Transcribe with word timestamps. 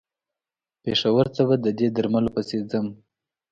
پېښور 0.83 1.25
ته 1.35 1.41
به 1.47 1.55
د 1.65 1.67
دې 1.77 1.87
درملو 1.95 2.29
پسې 2.35 2.57
ځم. 2.69 2.87